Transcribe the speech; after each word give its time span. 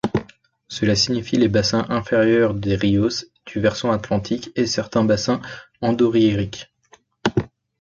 Cela 0.67 0.95
signifie 0.95 1.35
les 1.37 1.47
bassins 1.47 1.85
inférieurs 1.89 2.55
des 2.55 2.73
Ríos 2.75 3.23
du 3.45 3.59
versant 3.59 3.91
atlantique 3.91 4.49
et 4.55 4.65
certains 4.65 5.03
bassins 5.05 5.43
endoréiques. 5.81 6.73